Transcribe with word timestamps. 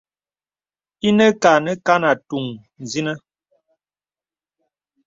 Ìnə 1.07 1.25
kâ 1.41 1.51
nə 1.65 1.71
kan 1.85 2.01
atûŋ 2.11 2.45
sìnə. 2.89 3.13